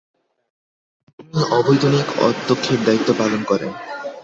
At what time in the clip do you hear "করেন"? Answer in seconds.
3.43-3.71